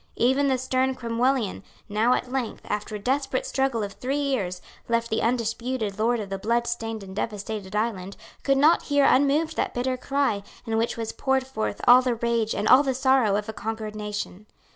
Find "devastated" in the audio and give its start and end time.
7.15-7.75